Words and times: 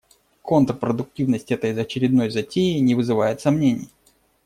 Контрпродуктивность 0.41 1.51
этой 1.51 1.79
очередной 1.79 2.31
затеи 2.31 2.79
не 2.79 2.95
вызывает 2.95 3.39
сомнений. 3.39 3.89